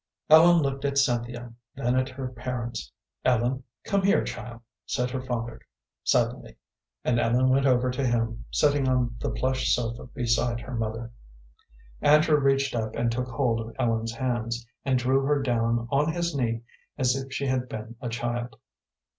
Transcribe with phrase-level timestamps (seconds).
[0.31, 2.91] Ellen looked at Cynthia, then at her parents.
[3.23, 5.61] "Ellen, come here, child," said her father,
[6.03, 6.55] suddenly,
[7.05, 11.11] and Ellen went over to him, sitting on the plush sofa beside her mother.
[12.01, 16.33] Andrew reached up and took hold of Ellen's hands, and drew her down on his
[16.35, 16.63] knee
[16.97, 18.57] as if she had been a child.